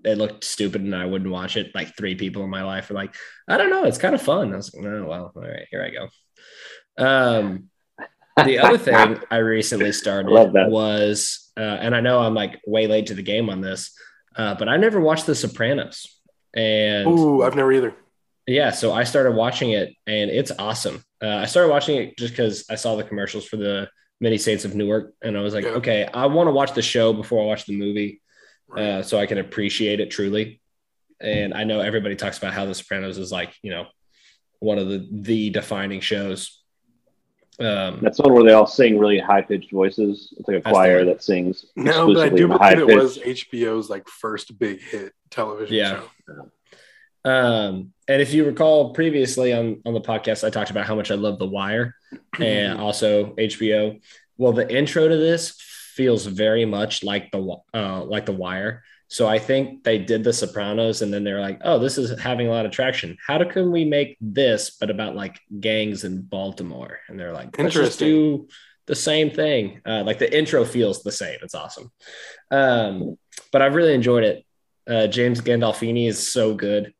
it 0.06 0.20
looked 0.20 0.44
stupid 0.44 0.84
and 0.84 0.96
I 0.96 1.08
wouldn't 1.08 1.32
watch 1.32 1.58
it, 1.58 1.74
like 1.74 1.98
three 1.98 2.13
people 2.13 2.44
in 2.44 2.51
my 2.51 2.62
life 2.62 2.89
were 2.89 2.96
like, 2.96 3.16
I 3.48 3.58
don't 3.58 3.72
know, 3.72 3.86
it's 3.86 3.98
kind 3.98 4.13
of 4.13 4.22
fun. 4.22 4.54
I 4.54 4.58
was 4.58 4.72
like, 4.75 4.86
oh 4.86 5.06
well, 5.08 5.32
all 5.36 5.42
right, 5.42 5.66
here 5.72 5.82
I 5.84 5.89
go. 5.89 7.04
Um, 7.04 7.70
the 8.46 8.60
other 8.60 8.77
thing 8.77 9.20
I 9.32 9.38
recently 9.38 9.91
started 10.03 10.29
Love 10.32 10.53
that. 10.53 10.70
was, 10.70 11.51
uh, 11.58 11.62
and 11.62 11.96
I 11.96 12.01
know 12.01 12.20
I'm 12.20 12.34
like 12.34 12.60
way 12.65 12.88
late 12.88 13.08
to 13.08 13.13
the 13.15 13.24
game 13.24 13.50
on 13.50 13.62
this, 13.62 13.91
uh, 14.36 14.56
but 14.56 14.67
I 14.70 14.77
never 14.77 15.00
watched 15.00 15.25
The 15.25 15.36
Sopranos, 15.36 16.06
and 16.56 17.08
Ooh, 17.08 17.44
I've 17.44 17.56
never 17.56 17.72
either. 17.74 17.94
yeah, 18.46 18.72
so 18.72 18.94
I 18.94 19.03
started 19.03 19.32
watching 19.36 19.72
it 19.72 19.94
and 20.06 20.29
it's 20.29 20.51
awesome. 20.58 21.03
Uh, 21.22 21.27
I 21.38 21.46
started 21.46 21.70
watching 21.70 21.98
it 21.98 22.17
just 22.17 22.34
because 22.34 22.65
I 22.70 22.75
saw 22.75 22.96
the 22.96 23.03
commercials 23.03 23.46
for 23.46 23.58
the 23.58 23.89
Many 24.20 24.38
Saints 24.38 24.65
of 24.65 24.74
Newark, 24.75 25.13
and 25.22 25.38
I 25.38 25.41
was 25.41 25.53
like, 25.53 25.63
Yeah. 25.65 25.72
okay, 25.72 26.06
I 26.12 26.25
want 26.27 26.48
to 26.48 26.51
watch 26.51 26.74
the 26.74 26.82
show 26.82 27.13
before 27.13 27.44
I 27.44 27.46
watch 27.46 27.65
the 27.65 27.77
movie. 27.77 28.22
uh, 28.75 29.01
so 29.01 29.17
I 29.20 29.25
can 29.27 29.38
appreciate 29.38 30.00
it 30.00 30.12
truly. 30.12 30.60
And 31.22 31.53
I 31.53 31.63
know 31.63 31.79
everybody 31.79 32.15
talks 32.15 32.38
about 32.38 32.53
how 32.53 32.65
The 32.65 32.75
Sopranos 32.75 33.17
is 33.17 33.32
like, 33.32 33.53
you 33.63 33.72
know, 33.72 33.86
one 34.60 34.77
of 34.79 34.88
the 34.89 35.08
the 35.12 35.50
defining 35.51 36.00
shows. 36.01 36.62
Um, 37.59 37.99
That's 38.03 38.19
one 38.19 38.33
where 38.33 38.43
they 38.43 38.53
all 38.53 38.67
sing 38.67 38.99
really 38.99 39.19
high 39.19 39.41
pitched 39.41 39.71
voices. 39.71 40.33
It's 40.37 40.47
like 40.47 40.57
a 40.57 40.59
That's 40.59 40.65
the 40.65 40.71
choir 40.71 41.05
that 41.05 41.23
sings. 41.23 41.65
No, 41.75 42.13
but 42.13 42.17
I 42.17 42.29
do 42.29 42.47
believe 42.47 42.79
it 42.79 42.87
was 42.95 43.17
HBO's 43.17 43.89
like 43.89 44.07
first 44.07 44.57
big 44.59 44.79
hit 44.81 45.13
television 45.31 45.75
Yeah. 45.75 46.01
show. 46.27 46.49
Um, 47.25 47.93
and 48.07 48.21
if 48.21 48.33
you 48.33 48.45
recall 48.45 48.93
previously 48.93 49.51
on, 49.53 49.81
on 49.85 49.93
the 49.93 50.01
podcast, 50.01 50.45
I 50.45 50.49
talked 50.49 50.69
about 50.69 50.85
how 50.85 50.95
much 50.95 51.11
I 51.11 51.15
love 51.15 51.39
The 51.39 51.47
Wire 51.47 51.95
and 52.39 52.79
also 52.79 53.33
HBO. 53.35 53.99
Well, 54.37 54.53
the 54.53 54.71
intro 54.73 55.07
to 55.07 55.17
this 55.17 55.59
feels 55.95 56.25
very 56.27 56.63
much 56.65 57.03
like 57.03 57.31
the 57.31 57.57
uh, 57.73 58.03
like 58.03 58.25
The 58.27 58.33
Wire. 58.33 58.83
So 59.09 59.27
I 59.27 59.39
think 59.39 59.83
they 59.83 59.97
did 59.97 60.23
The 60.23 60.33
Sopranos, 60.33 61.01
and 61.01 61.13
then 61.13 61.23
they're 61.23 61.41
like, 61.41 61.59
"Oh, 61.63 61.79
this 61.79 61.97
is 61.97 62.19
having 62.19 62.47
a 62.47 62.51
lot 62.51 62.65
of 62.65 62.71
traction. 62.71 63.17
How 63.25 63.43
can 63.43 63.71
we 63.71 63.85
make 63.85 64.17
this, 64.19 64.71
but 64.71 64.89
about 64.89 65.15
like 65.15 65.39
gangs 65.59 66.03
in 66.03 66.21
Baltimore?" 66.21 66.99
And 67.07 67.19
they're 67.19 67.33
like, 67.33 67.57
"Let's 67.57 67.73
just 67.73 67.99
do 67.99 68.47
the 68.85 68.95
same 68.95 69.29
thing." 69.29 69.81
Uh, 69.85 70.03
like 70.03 70.19
the 70.19 70.37
intro 70.37 70.65
feels 70.65 71.03
the 71.03 71.11
same. 71.11 71.39
It's 71.41 71.55
awesome. 71.55 71.91
Um, 72.51 73.17
but 73.51 73.61
I've 73.61 73.75
really 73.75 73.93
enjoyed 73.93 74.23
it. 74.23 74.45
Uh, 74.87 75.07
James 75.07 75.41
Gandolfini 75.41 76.07
is 76.07 76.29
so 76.29 76.53
good 76.53 76.93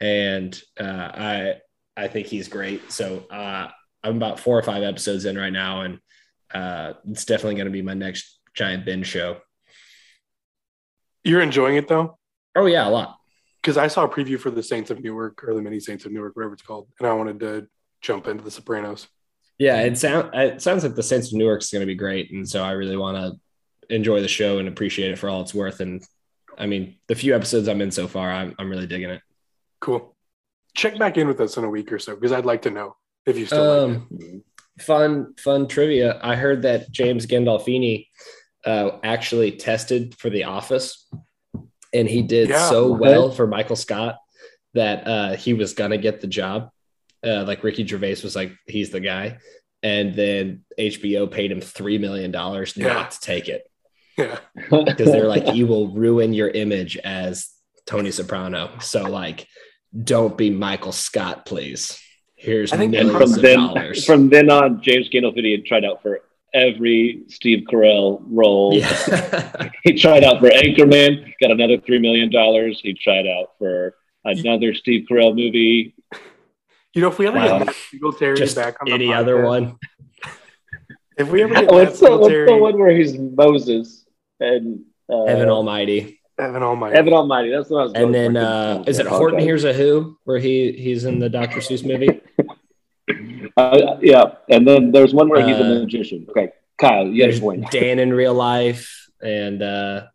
and 0.00 0.60
uh, 0.78 0.84
I 0.84 1.54
I 1.96 2.08
think 2.08 2.26
he's 2.26 2.48
great. 2.48 2.92
So 2.92 3.24
uh, 3.30 3.68
I'm 4.02 4.16
about 4.16 4.40
four 4.40 4.58
or 4.58 4.62
five 4.62 4.82
episodes 4.82 5.24
in 5.24 5.36
right 5.36 5.52
now, 5.52 5.82
and 5.82 5.98
uh, 6.52 6.94
it's 7.10 7.24
definitely 7.24 7.54
going 7.54 7.66
to 7.66 7.72
be 7.72 7.82
my 7.82 7.94
next 7.94 8.38
giant 8.54 8.84
binge 8.84 9.06
show. 9.06 9.38
You're 11.26 11.40
enjoying 11.40 11.76
it 11.76 11.88
though? 11.88 12.18
Oh 12.54 12.66
yeah, 12.66 12.86
a 12.86 12.90
lot. 12.90 13.18
Because 13.60 13.76
I 13.76 13.88
saw 13.88 14.04
a 14.04 14.08
preview 14.08 14.38
for 14.38 14.50
the 14.50 14.62
Saints 14.62 14.92
of 14.92 15.02
Newark 15.02 15.42
or 15.42 15.54
the 15.54 15.60
mini 15.60 15.80
Saints 15.80 16.04
of 16.04 16.12
Newark, 16.12 16.36
whatever 16.36 16.54
it's 16.54 16.62
called, 16.62 16.86
and 17.00 17.08
I 17.08 17.12
wanted 17.14 17.40
to 17.40 17.66
jump 18.00 18.28
into 18.28 18.44
the 18.44 18.50
Sopranos. 18.50 19.08
Yeah, 19.58 19.80
it 19.82 19.98
sound 19.98 20.32
it 20.34 20.62
sounds 20.62 20.84
like 20.84 20.94
the 20.94 21.02
Saints 21.02 21.32
of 21.32 21.38
Newark 21.38 21.62
is 21.62 21.70
going 21.70 21.80
to 21.80 21.86
be 21.86 21.96
great, 21.96 22.30
and 22.30 22.48
so 22.48 22.62
I 22.62 22.72
really 22.72 22.96
want 22.96 23.16
to 23.16 23.94
enjoy 23.94 24.20
the 24.20 24.28
show 24.28 24.58
and 24.58 24.68
appreciate 24.68 25.10
it 25.10 25.18
for 25.18 25.28
all 25.28 25.40
it's 25.40 25.52
worth. 25.52 25.80
And 25.80 26.00
I 26.56 26.66
mean, 26.66 26.96
the 27.08 27.16
few 27.16 27.34
episodes 27.34 27.66
I'm 27.66 27.80
in 27.80 27.90
so 27.90 28.06
far, 28.06 28.30
I'm 28.30 28.54
I'm 28.60 28.70
really 28.70 28.86
digging 28.86 29.10
it. 29.10 29.22
Cool. 29.80 30.14
Check 30.76 30.96
back 30.96 31.16
in 31.16 31.26
with 31.26 31.40
us 31.40 31.56
in 31.56 31.64
a 31.64 31.70
week 31.70 31.90
or 31.90 31.98
so 31.98 32.14
because 32.14 32.30
I'd 32.30 32.46
like 32.46 32.62
to 32.62 32.70
know 32.70 32.94
if 33.26 33.36
you 33.36 33.46
still 33.46 33.88
like 33.88 33.96
it. 33.96 34.22
Um, 34.22 34.42
fun 34.78 35.34
fun 35.38 35.66
trivia. 35.66 36.20
I 36.22 36.36
heard 36.36 36.62
that 36.62 36.92
James 36.92 37.26
Gandolfini 37.26 38.06
uh, 38.66 38.98
actually 39.02 39.52
tested 39.52 40.14
for 40.18 40.28
The 40.28 40.44
Office, 40.44 41.08
and 41.94 42.08
he 42.08 42.22
did 42.22 42.48
Yeah, 42.50 42.68
so 42.68 42.92
okay. 42.94 43.00
well 43.00 43.30
for 43.30 43.46
Michael 43.46 43.76
Scott 43.76 44.18
that 44.74 45.06
uh, 45.06 45.36
he 45.36 45.54
was 45.54 45.72
gonna 45.74 45.96
get 45.98 46.20
the 46.20 46.26
job. 46.26 46.70
Uh, 47.26 47.44
like 47.44 47.64
Ricky 47.64 47.86
Gervais 47.86 48.16
was 48.22 48.36
like, 48.36 48.52
he's 48.66 48.90
the 48.90 49.00
guy, 49.00 49.38
and 49.82 50.14
then 50.14 50.64
HBO 50.78 51.30
paid 51.30 51.50
him 51.50 51.60
three 51.60 51.98
million 51.98 52.30
dollars 52.30 52.76
Yeah. 52.76 52.88
not 52.88 53.12
to 53.12 53.20
take 53.20 53.48
it 53.48 53.62
Yeah. 54.18 54.38
because 54.70 55.10
they're 55.10 55.26
like, 55.28 55.54
you 55.54 55.66
will 55.66 55.88
ruin 55.88 56.32
your 56.34 56.48
image 56.48 56.96
as 56.98 57.48
Tony 57.86 58.10
Soprano. 58.10 58.70
So 58.80 59.04
like, 59.04 59.46
don't 60.04 60.36
be 60.36 60.50
Michael 60.50 60.92
Scott, 60.92 61.46
please. 61.46 61.98
Here's 62.34 62.72
I 62.72 62.76
think 62.76 62.90
millions 62.92 63.12
from 63.12 63.22
of 63.32 63.40
then 63.42 63.58
dollars. 63.58 64.04
from 64.04 64.28
then 64.28 64.50
on, 64.50 64.82
James 64.82 65.08
Gandolfini 65.08 65.52
had 65.52 65.64
tried 65.64 65.84
out 65.86 66.02
for 66.02 66.20
every 66.56 67.22
Steve 67.28 67.66
Carell 67.70 68.22
role. 68.26 68.72
yeah. 68.74 69.70
He 69.84 69.92
tried 69.94 70.24
out 70.24 70.40
for 70.40 70.48
Anchorman, 70.48 71.32
got 71.40 71.50
another 71.52 71.78
three 71.78 71.98
million 72.00 72.30
dollars. 72.30 72.80
He 72.82 72.94
tried 72.94 73.26
out 73.26 73.50
for 73.58 73.94
another 74.24 74.74
Steve 74.74 75.06
Carell 75.08 75.30
movie. 75.36 75.94
You 76.94 77.02
know, 77.02 77.08
if 77.08 77.18
we 77.18 77.26
ever 77.28 77.36
Wow. 77.36 77.58
get 77.58 77.66
Matt 77.66 77.76
Singletary 77.90 78.36
Just 78.36 78.56
back 78.56 78.76
on 78.80 78.86
the 78.88 78.94
any 78.94 79.12
other 79.12 79.44
one. 79.44 79.76
if 81.18 81.28
we 81.30 81.42
ever 81.42 81.54
get 81.54 81.64
Oh, 81.68 81.76
Matt 81.76 81.86
what's, 81.88 82.00
the, 82.00 82.16
what's 82.16 82.32
the 82.34 82.56
one 82.56 82.78
where 82.78 82.90
he's 82.96 83.16
Moses 83.18 84.04
and 84.40 84.80
uh, 85.12 85.26
Heaven 85.26 85.48
Almighty. 85.48 86.20
Evan 86.38 86.62
Almighty, 86.62 86.96
Evan 86.96 87.12
Almighty? 87.14 87.50
That's 87.50 87.70
what 87.70 87.78
I 87.78 87.82
was. 87.84 87.92
Going 87.92 88.04
and 88.06 88.14
then 88.14 88.36
uh 88.36 88.84
is 88.86 88.98
it 88.98 89.06
Horton 89.06 89.38
apologize. 89.38 89.44
Hears 89.44 89.64
a 89.64 89.72
Who, 89.72 90.18
where 90.24 90.38
he 90.38 90.72
he's 90.72 91.04
in 91.04 91.18
the 91.18 91.28
Dr. 91.30 91.60
Seuss 91.60 91.86
movie? 91.86 92.20
Uh, 93.56 93.96
yeah, 94.02 94.24
and 94.50 94.66
then 94.68 94.92
there's 94.92 95.14
one 95.14 95.28
where 95.28 95.46
he's 95.46 95.56
a 95.56 95.64
Uh, 95.64 95.78
magician. 95.80 96.26
Okay, 96.28 96.50
Kyle, 96.78 97.06
you 97.06 97.24
got 97.26 97.34
a 97.36 97.40
point. 97.40 97.70
Dan 97.70 97.98
in 97.98 98.12
real 98.12 98.34
life 98.34 99.08
and 99.22 99.62
uh 99.62 100.06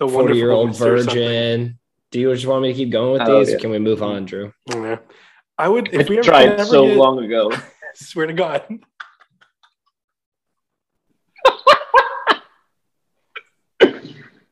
the 0.00 0.08
40 0.08 0.34
year 0.36 0.50
old 0.50 0.68
Wonderful 0.70 0.86
Mr. 0.86 0.98
something. 1.04 1.14
virgin. 1.14 1.78
Do 2.10 2.20
you 2.20 2.32
just 2.32 2.46
want 2.46 2.62
me 2.62 2.72
to 2.72 2.74
keep 2.78 2.90
going 2.90 3.12
with 3.12 3.22
Oh, 3.28 3.38
these? 3.40 3.50
yeah. 3.50 3.56
Or 3.56 3.58
can 3.58 3.70
we 3.70 3.78
move 3.78 4.02
on, 4.02 4.24
Drew? 4.24 4.52
Yeah. 4.70 4.98
I 5.58 5.68
would 5.68 5.92
if 5.92 6.08
we 6.08 6.16
I 6.16 6.18
ever 6.20 6.24
tried 6.28 6.48
ever 6.52 6.64
so 6.64 6.86
get- 6.86 6.96
long 6.96 7.22
ago. 7.22 7.52
Swear 7.94 8.26
to 8.26 8.32
God. 8.32 8.62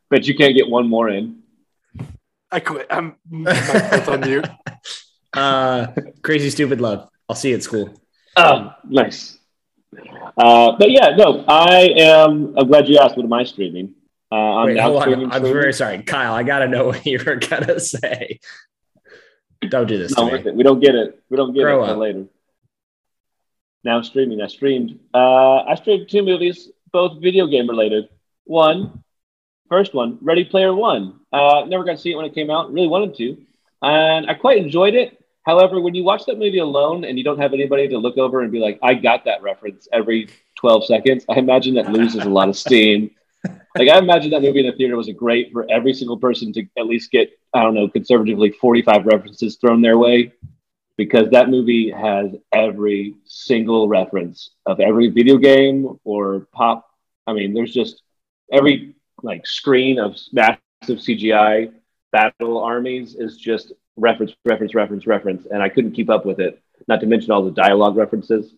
But 0.09 0.27
you 0.27 0.35
can't 0.35 0.55
get 0.55 0.69
one 0.69 0.87
more 0.87 1.09
in. 1.09 1.39
I 2.51 2.59
quit. 2.59 2.85
I'm 2.89 3.15
my 3.29 3.53
foot's 3.55 4.07
on 4.07 4.19
mute. 4.21 4.47
Uh 5.33 5.87
Crazy 6.21 6.49
Stupid 6.51 6.79
Love. 6.81 7.09
I'll 7.27 7.35
see 7.35 7.49
you 7.49 7.55
at 7.55 7.63
school. 7.63 7.99
Oh, 8.35 8.73
nice. 8.89 9.37
Uh, 10.37 10.71
but 10.77 10.89
yeah, 10.89 11.15
no, 11.15 11.43
I 11.47 11.93
am. 11.97 12.55
I'm 12.57 12.67
glad 12.67 12.87
you 12.87 12.97
asked. 12.97 13.15
What 13.15 13.25
am 13.25 13.33
I 13.33 13.43
streaming? 13.43 13.93
Uh, 14.31 14.35
I'm 14.35 14.65
Wait, 14.67 14.75
now 14.77 14.89
hold 14.89 15.01
streaming. 15.03 15.25
on. 15.25 15.31
I'm 15.31 15.37
streaming. 15.41 15.53
very 15.61 15.73
sorry. 15.73 16.01
Kyle, 16.03 16.33
I 16.33 16.41
gotta 16.43 16.67
know 16.67 16.85
what 16.87 17.05
you 17.05 17.19
were 17.23 17.35
gonna 17.35 17.79
say. 17.79 18.39
Don't 19.69 19.87
do 19.87 19.97
this 19.97 20.11
It's 20.11 20.19
not 20.19 20.25
to 20.29 20.31
worth 20.35 20.45
me. 20.45 20.51
it. 20.51 20.55
We 20.57 20.63
don't 20.63 20.79
get 20.79 20.95
it. 20.95 21.21
We 21.29 21.37
don't 21.37 21.53
get 21.53 21.61
Grow 21.61 21.79
it 21.79 21.83
until 21.83 21.97
later. 21.99 22.25
Now 23.83 24.01
streaming. 24.01 24.41
I 24.41 24.47
streamed. 24.47 24.99
Uh, 25.13 25.57
I 25.63 25.75
streamed 25.75 26.09
two 26.09 26.23
movies, 26.23 26.69
both 26.91 27.21
video 27.21 27.45
game 27.47 27.69
related. 27.69 28.09
One, 28.45 29.03
first 29.69 29.93
one, 29.93 30.17
Ready 30.21 30.43
Player 30.43 30.73
One. 30.73 31.19
Uh, 31.31 31.65
never 31.67 31.83
got 31.83 31.93
to 31.93 31.97
see 31.97 32.11
it 32.11 32.15
when 32.15 32.25
it 32.25 32.33
came 32.33 32.49
out. 32.49 32.73
Really 32.73 32.87
wanted 32.87 33.15
to, 33.17 33.37
and 33.83 34.29
I 34.29 34.33
quite 34.33 34.57
enjoyed 34.57 34.95
it. 34.95 35.22
However, 35.45 35.81
when 35.81 35.93
you 35.93 36.03
watch 36.03 36.25
that 36.25 36.39
movie 36.39 36.59
alone 36.59 37.03
and 37.03 37.17
you 37.17 37.23
don't 37.23 37.39
have 37.39 37.53
anybody 37.53 37.87
to 37.89 37.97
look 37.97 38.17
over 38.17 38.41
and 38.41 38.51
be 38.51 38.59
like, 38.59 38.79
"I 38.81 38.93
got 38.93 39.25
that 39.25 39.41
reference" 39.41 39.87
every 39.91 40.29
12 40.57 40.85
seconds, 40.85 41.25
I 41.29 41.35
imagine 41.35 41.75
that 41.75 41.91
loses 41.91 42.23
a 42.23 42.29
lot 42.29 42.49
of 42.49 42.57
steam. 42.57 43.11
Like 43.75 43.89
I 43.89 43.97
imagine 43.97 44.29
that 44.31 44.43
movie 44.43 44.59
in 44.59 44.67
the 44.67 44.71
theater 44.71 44.95
was 44.95 45.09
a 45.09 45.13
great 45.13 45.51
for 45.51 45.65
every 45.69 45.93
single 45.93 46.17
person 46.17 46.53
to 46.53 46.63
at 46.77 46.85
least 46.85 47.11
get 47.11 47.31
I 47.53 47.63
don't 47.63 47.73
know 47.73 47.89
conservatively 47.89 48.51
45 48.51 49.05
references 49.05 49.57
thrown 49.57 49.81
their 49.81 49.97
way 49.97 50.31
because 50.95 51.29
that 51.31 51.49
movie 51.49 51.89
has 51.89 52.35
every 52.53 53.15
single 53.25 53.87
reference 53.87 54.51
of 54.65 54.79
every 54.79 55.09
video 55.09 55.37
game 55.37 55.99
or 56.03 56.47
pop. 56.53 56.87
I 57.25 57.33
mean, 57.33 57.53
there's 57.53 57.73
just 57.73 58.03
every 58.51 58.95
like 59.23 59.47
screen 59.47 59.99
of 59.99 60.15
massive 60.31 60.59
CGI 60.99 61.73
battle 62.11 62.59
armies 62.63 63.15
is 63.15 63.37
just 63.37 63.73
reference, 63.97 64.33
reference, 64.45 64.75
reference, 64.75 65.07
reference, 65.07 65.45
and 65.45 65.61
I 65.61 65.69
couldn't 65.69 65.91
keep 65.93 66.09
up 66.09 66.25
with 66.25 66.39
it. 66.39 66.61
Not 66.87 66.99
to 67.01 67.05
mention 67.05 67.31
all 67.31 67.43
the 67.43 67.51
dialogue 67.51 67.95
references. 67.95 68.53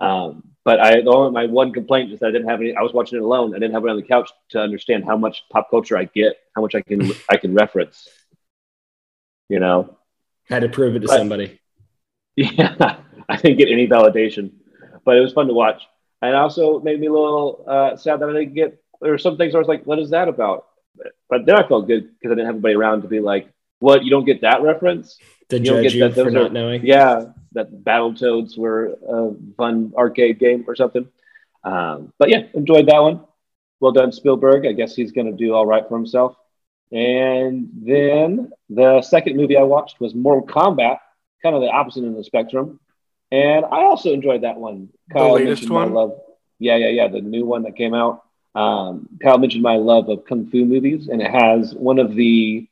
Um, 0.00 0.44
but 0.64 0.80
I, 0.80 1.00
the 1.00 1.10
only, 1.10 1.32
my 1.32 1.46
one 1.46 1.72
complaint 1.72 2.12
is 2.12 2.20
that 2.20 2.26
I 2.26 2.30
didn't 2.30 2.48
have 2.48 2.60
any. 2.60 2.74
I 2.74 2.82
was 2.82 2.92
watching 2.92 3.18
it 3.18 3.22
alone. 3.22 3.54
I 3.54 3.58
didn't 3.58 3.74
have 3.74 3.84
it 3.84 3.90
on 3.90 3.96
the 3.96 4.02
couch 4.02 4.30
to 4.50 4.60
understand 4.60 5.04
how 5.04 5.16
much 5.16 5.42
pop 5.50 5.70
culture 5.70 5.96
I 5.96 6.04
get, 6.04 6.36
how 6.54 6.62
much 6.62 6.74
I 6.74 6.82
can 6.82 7.10
I 7.30 7.36
can 7.36 7.54
reference. 7.54 8.08
You 9.48 9.60
know, 9.60 9.96
Had 10.48 10.62
to 10.62 10.68
prove 10.68 10.96
it 10.96 11.00
to 11.00 11.06
But- 11.08 11.18
somebody. 11.18 11.58
yeah, 12.36 12.96
I 13.28 13.36
didn't 13.36 13.58
get 13.58 13.68
any 13.68 13.86
validation, 13.86 14.52
but 15.04 15.18
it 15.18 15.20
was 15.20 15.34
fun 15.34 15.48
to 15.48 15.52
watch. 15.52 15.82
And 16.22 16.34
also 16.34 16.80
made 16.80 16.98
me 16.98 17.08
a 17.08 17.12
little 17.12 17.64
uh, 17.68 17.96
sad 17.96 18.20
that 18.20 18.30
I 18.30 18.32
didn't 18.32 18.54
get. 18.54 18.82
There 19.02 19.10
were 19.10 19.18
some 19.18 19.36
things 19.36 19.54
I 19.54 19.58
was 19.58 19.68
like, 19.68 19.84
"What 19.84 19.98
is 19.98 20.10
that 20.10 20.28
about?" 20.28 20.66
But, 20.96 21.08
but 21.28 21.46
then 21.46 21.56
I 21.56 21.66
felt 21.68 21.86
good 21.88 22.04
because 22.04 22.32
I 22.32 22.36
didn't 22.36 22.46
have 22.46 22.54
anybody 22.54 22.74
around 22.74 23.02
to 23.02 23.08
be 23.08 23.20
like, 23.20 23.48
"What? 23.82 24.04
You 24.04 24.10
don't 24.10 24.24
get 24.24 24.40
that 24.42 24.62
reference?" 24.62 25.18
To 25.50 25.58
You 25.58 25.64
don't 25.64 25.82
judge 25.82 25.82
get 25.84 25.94
you 25.94 26.00
that. 26.04 26.14
for 26.14 26.24
Those 26.24 26.32
not 26.32 26.46
are- 26.50 26.54
knowing. 26.54 26.80
Yeah, 26.86 27.32
that 27.52 27.68
Battletoads 27.84 28.56
were 28.56 28.96
a 29.06 29.34
fun 29.58 29.92
arcade 29.96 30.38
game 30.38 30.64
or 30.66 30.74
something. 30.76 31.06
Um, 31.64 32.12
but 32.18 32.28
yeah, 32.30 32.42
enjoyed 32.54 32.86
that 32.88 33.02
one. 33.02 33.20
Well 33.80 33.92
done, 33.92 34.12
Spielberg. 34.12 34.66
I 34.66 34.72
guess 34.72 34.94
he's 34.96 35.12
going 35.12 35.26
to 35.30 35.36
do 35.44 35.52
all 35.54 35.66
right 35.66 35.86
for 35.88 35.96
himself. 35.96 36.36
And 36.90 37.68
then 37.82 38.50
the 38.70 39.02
second 39.02 39.36
movie 39.36 39.56
I 39.56 39.62
watched 39.62 39.98
was 40.00 40.14
Mortal 40.14 40.46
Kombat, 40.46 40.98
kind 41.42 41.54
of 41.56 41.62
the 41.62 41.68
opposite 41.68 42.00
end 42.04 42.10
of 42.12 42.16
the 42.16 42.24
spectrum. 42.24 42.78
And 43.30 43.64
I 43.64 43.82
also 43.84 44.12
enjoyed 44.12 44.42
that 44.42 44.56
one. 44.58 44.90
Kyle 45.12 45.32
latest 45.34 45.62
mentioned 45.62 45.70
my 45.70 45.84
one? 45.84 45.94
love. 45.94 46.20
Yeah, 46.58 46.76
yeah, 46.76 46.88
yeah. 46.88 47.08
The 47.08 47.20
new 47.20 47.44
one 47.44 47.62
that 47.62 47.76
came 47.76 47.94
out. 47.94 48.22
Um, 48.54 49.08
Kyle 49.22 49.38
mentioned 49.38 49.62
my 49.62 49.76
love 49.76 50.08
of 50.10 50.26
kung 50.26 50.46
fu 50.50 50.64
movies, 50.66 51.08
and 51.08 51.22
it 51.22 51.30
has 51.30 51.74
one 51.74 51.98
of 51.98 52.14
the 52.14 52.68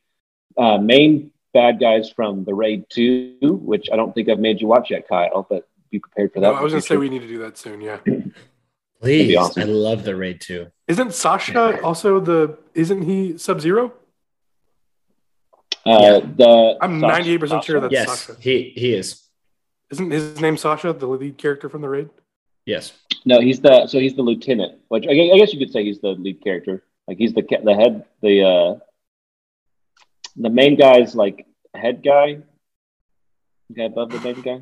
uh, 0.57 0.77
main 0.77 1.31
bad 1.53 1.79
guys 1.79 2.09
from 2.09 2.43
The 2.45 2.53
Raid 2.53 2.85
2, 2.89 3.59
which 3.63 3.87
I 3.91 3.95
don't 3.95 4.13
think 4.13 4.29
I've 4.29 4.39
made 4.39 4.61
you 4.61 4.67
watch 4.67 4.89
yet, 4.91 5.07
Kyle, 5.07 5.45
but 5.49 5.67
be 5.91 5.99
prepared 5.99 6.33
for 6.33 6.39
that. 6.39 6.53
No, 6.53 6.53
I 6.53 6.61
was 6.61 6.71
gonna 6.73 6.81
say 6.81 6.97
we 6.97 7.09
need 7.09 7.21
to 7.21 7.27
do 7.27 7.39
that 7.39 7.57
soon. 7.57 7.81
Yeah. 7.81 7.99
Please, 9.01 9.35
awesome. 9.35 9.63
I 9.63 9.65
love 9.65 10.03
the 10.03 10.15
raid 10.15 10.39
2. 10.41 10.67
Isn't 10.87 11.13
Sasha 11.13 11.81
also 11.81 12.19
the? 12.19 12.57
Isn't 12.75 13.01
he 13.01 13.37
Sub 13.37 13.59
Zero? 13.59 13.93
Uh, 15.85 16.19
the 16.19 16.77
I'm 16.79 16.99
Sasha- 17.01 17.23
98% 17.23 17.63
sure 17.63 17.79
that's 17.79 17.91
yes, 17.91 18.07
Sasha. 18.07 18.39
he 18.39 18.71
he 18.75 18.93
is. 18.93 19.23
Isn't 19.89 20.11
his 20.11 20.39
name 20.39 20.55
Sasha, 20.55 20.93
the 20.93 21.07
lead 21.07 21.37
character 21.37 21.67
from 21.67 21.81
the 21.81 21.89
raid? 21.89 22.09
Yes. 22.65 22.93
No, 23.25 23.41
he's 23.41 23.59
the 23.59 23.87
so 23.87 23.99
he's 23.99 24.15
the 24.15 24.21
lieutenant, 24.21 24.79
which 24.89 25.05
I 25.07 25.13
guess 25.13 25.51
you 25.53 25.59
could 25.59 25.71
say 25.71 25.83
he's 25.83 25.99
the 25.99 26.09
lead 26.09 26.41
character. 26.43 26.83
Like 27.07 27.17
he's 27.17 27.33
the 27.33 27.41
the 27.63 27.73
head 27.73 28.05
the 28.21 28.43
uh 28.43 28.79
the 30.35 30.49
main 30.49 30.75
guy's 30.77 31.15
like 31.15 31.45
head 31.75 32.03
guy. 32.03 32.39
Guy 33.75 33.83
above 33.83 34.11
the 34.11 34.19
main 34.19 34.41
guy. 34.41 34.61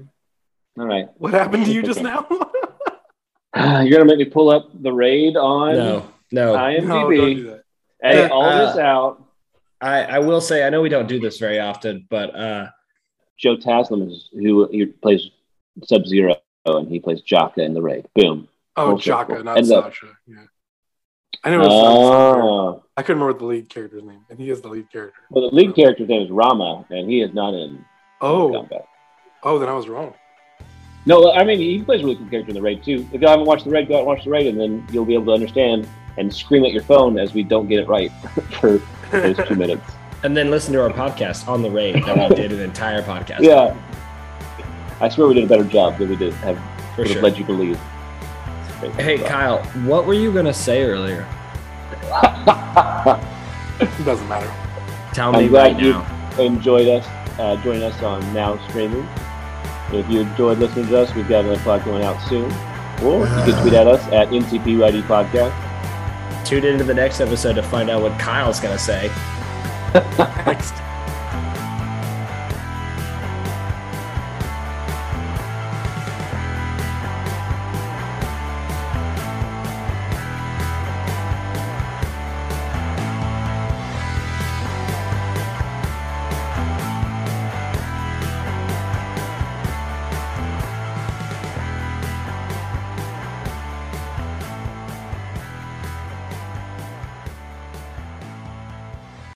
All 0.78 0.86
right, 0.86 1.08
What 1.18 1.34
happened 1.34 1.66
to 1.66 1.72
you 1.74 1.82
just 1.84 2.02
now? 2.02 2.28
you're 3.56 3.90
gonna 3.92 4.06
make 4.06 4.20
me 4.20 4.26
pull 4.26 4.50
up 4.50 4.70
the 4.82 4.94
raid 4.94 5.36
on 5.36 5.76
No, 5.76 6.08
no. 6.32 6.54
no, 6.54 6.80
don't 6.88 7.10
do 7.10 7.44
that. 7.50 7.64
Edit 8.02 8.32
Uh, 8.32 8.34
all 8.34 8.44
uh, 8.44 8.66
this 8.68 8.78
out. 8.78 9.24
I 9.82 10.04
I 10.04 10.20
will 10.20 10.40
say 10.42 10.66
I 10.66 10.70
know 10.70 10.82
we 10.82 10.90
don't 10.90 11.08
do 11.08 11.20
this 11.20 11.38
very 11.40 11.60
often, 11.60 12.06
but 12.10 12.36
uh, 12.36 12.68
Joe 13.38 13.58
Taslim 13.58 14.08
is 14.10 14.30
who 14.32 14.68
he 14.72 14.86
plays 14.86 15.30
Sub 15.84 16.06
Zero, 16.06 16.36
and 16.66 16.88
he 16.88 17.00
plays 17.00 17.22
Jaka 17.22 17.58
in 17.60 17.74
the 17.74 17.82
raid. 17.82 18.06
Boom. 18.16 18.48
Oh, 18.76 18.92
Full. 18.92 19.00
Jaka, 19.00 19.44
not 19.44 19.58
And 19.58 19.66
the- 19.68 19.82
Sasha. 19.82 20.08
Yeah. 20.28 20.44
I 21.44 21.50
know. 21.50 21.56
It 21.56 21.68
was 21.68 21.68
Sasha. 21.68 22.42
Oh, 22.44 22.84
I 23.00 23.02
couldn't 23.02 23.22
remember 23.22 23.40
the 23.40 23.46
lead 23.46 23.70
character's 23.70 24.04
name, 24.04 24.26
and 24.30 24.38
he 24.38 24.50
is 24.50 24.60
the 24.60 24.68
lead 24.68 24.92
character. 24.92 25.22
well, 25.30 25.50
the 25.50 25.56
lead 25.56 25.74
character's 25.74 26.10
name 26.10 26.22
is 26.22 26.30
Rama, 26.30 26.86
and 26.90 27.10
he 27.10 27.22
is 27.22 27.34
not 27.34 27.54
in 27.54 27.86
Oh, 28.20 28.52
combat. 28.52 28.86
oh, 29.42 29.58
then 29.58 29.70
I 29.70 29.74
was 29.74 29.88
wrong. 29.88 30.14
No, 31.06 31.32
I 31.32 31.46
mean 31.46 31.60
he 31.60 31.82
plays 31.82 32.02
a 32.02 32.04
really 32.04 32.18
cool 32.18 32.28
character 32.28 32.50
in 32.50 32.56
the 32.56 32.62
raid 32.62 32.84
too. 32.84 33.08
If 33.14 33.22
you 33.22 33.28
haven't 33.30 33.46
watched 33.46 33.64
the 33.64 33.72
raid, 33.72 33.88
go 33.88 33.96
out 33.96 34.00
and 34.00 34.08
watch 34.08 34.26
the 34.26 34.32
raid, 34.32 34.48
and 34.48 34.60
then 34.60 34.86
you'll 34.92 35.06
be 35.06 35.14
able 35.14 35.28
to 35.28 35.32
understand 35.32 35.88
and 36.18 36.34
scream 36.34 36.66
at 36.66 36.74
your 36.74 36.84
phone 36.84 37.18
as 37.18 37.34
we 37.34 37.42
don't 37.42 37.70
get 37.70 37.80
it 37.80 37.88
right 37.88 38.12
for 38.60 38.82
those 39.14 39.38
two 39.48 39.56
minutes. 39.56 39.90
and 40.24 40.36
then 40.36 40.52
listen 40.52 40.74
to 40.74 40.82
our 40.82 40.90
podcast 40.90 41.48
on 41.48 41.62
the 41.62 41.72
raid 41.72 42.04
that 42.04 42.30
we 42.30 42.36
did 42.42 42.52
an 42.52 42.60
entire 42.60 43.02
podcast. 43.02 43.40
Yeah, 43.40 43.78
I 45.00 45.08
swear 45.08 45.26
we 45.30 45.36
did 45.36 45.46
a 45.46 45.48
better 45.48 45.64
job 45.64 45.98
than 46.00 46.10
we 46.10 46.18
did 46.18 46.34
have 46.34 46.58
for 46.96 47.04
would 47.04 47.08
have 47.08 47.14
sure. 47.14 47.22
led 47.24 47.38
you 47.38 47.46
to 47.46 47.54
believe. 47.54 47.78
Hey 48.98 49.20
Kyle, 49.20 49.64
what 49.86 50.06
were 50.06 50.14
you 50.14 50.34
gonna 50.34 50.54
say 50.54 50.84
earlier? 50.84 51.26
It 53.82 54.06
doesn't 54.06 54.28
matter. 54.28 54.52
Tell 55.14 55.32
me 55.32 55.38
I'm 55.40 55.44
me 55.46 55.50
glad 55.50 55.74
right 55.74 55.82
you- 55.82 55.94
now. 55.94 56.06
enjoyed 56.40 56.88
us, 56.88 57.06
uh, 57.40 57.56
joining 57.64 57.84
us 57.84 58.02
on 58.04 58.34
Now 58.34 58.58
Streaming. 58.70 59.08
If 59.94 60.10
you 60.10 60.22
enjoyed 60.22 60.60
listening 60.60 60.88
to 60.88 61.00
us, 61.02 61.14
we've 61.16 61.28
got 61.28 61.46
another 61.46 61.62
pod 61.64 61.84
going 61.86 62.04
out 62.04 62.22
soon. 62.28 62.52
Or 63.04 63.22
you 63.22 63.52
can 63.54 63.62
tweet 63.62 63.74
at 63.74 63.88
us 63.88 64.06
at 64.12 64.30
NCPYD 64.30 65.02
Podcast. 65.04 65.54
Tune 66.46 66.66
into 66.66 66.84
the 66.84 66.94
next 66.94 67.22
episode 67.22 67.54
to 67.54 67.64
find 67.64 67.90
out 67.90 68.02
what 68.02 68.18
Kyle's 68.20 68.60
gonna 68.60 68.78
say. 68.78 69.10
Next. 70.46 70.74